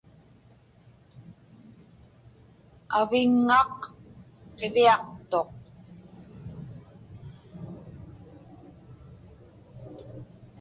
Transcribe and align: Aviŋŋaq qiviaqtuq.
Aviŋŋaq 2.99 3.75
qiviaqtuq. 4.57 5.49